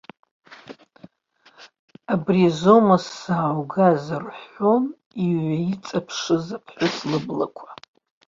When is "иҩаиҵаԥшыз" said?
5.23-6.45